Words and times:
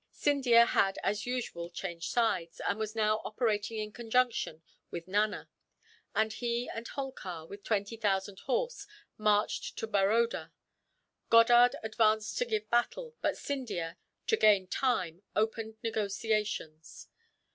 Scindia 0.11 0.65
had 0.65 0.97
as 1.03 1.27
usual 1.27 1.69
changed 1.69 2.09
sides, 2.09 2.59
and 2.65 2.79
was 2.79 2.95
now 2.95 3.21
operating 3.23 3.77
in 3.77 3.91
conjunction 3.91 4.63
with 4.89 5.07
Nana; 5.07 5.47
and 6.15 6.33
he 6.33 6.67
and 6.67 6.87
Holkar, 6.87 7.45
with 7.45 7.63
twenty 7.63 7.97
thousand 7.97 8.39
horse, 8.47 8.87
marched 9.15 9.77
to 9.77 9.85
Baroda. 9.85 10.53
Goddard 11.29 11.75
advanced 11.83 12.39
to 12.39 12.45
give 12.45 12.67
battle; 12.71 13.13
but 13.21 13.37
Scindia, 13.37 13.99
to 14.25 14.35
gain 14.37 14.65
time, 14.65 15.21
opened 15.35 15.77
negotiations. 15.83 17.07